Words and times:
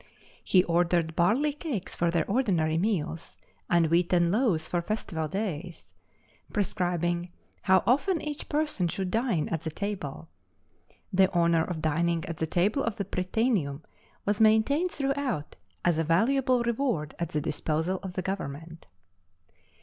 He 0.43 0.63
ordered 0.63 1.15
barley 1.15 1.53
cakes 1.53 1.93
for 1.93 2.09
their 2.09 2.25
ordinary 2.25 2.75
meals, 2.79 3.37
and 3.69 3.85
wheaten 3.85 4.31
loaves 4.31 4.67
for 4.67 4.81
festival 4.81 5.27
days, 5.27 5.93
prescribing 6.51 7.31
how 7.61 7.83
often 7.85 8.19
each 8.19 8.49
person 8.49 8.87
should 8.87 9.11
dine 9.11 9.47
at 9.49 9.61
the 9.61 9.69
table. 9.69 10.27
The 11.13 11.31
honor 11.35 11.63
of 11.63 11.83
dining 11.83 12.25
at 12.25 12.37
the 12.37 12.47
table 12.47 12.83
of 12.83 12.95
the 12.95 13.05
Prytaneum 13.05 13.83
was 14.25 14.39
maintained 14.41 14.89
throughout 14.89 15.55
as 15.85 15.99
a 15.99 16.03
valuable 16.03 16.63
reward 16.63 17.13
at 17.19 17.29
the 17.29 17.39
disposal 17.39 17.99
of 18.01 18.13
the 18.13 18.23
government. 18.23 18.87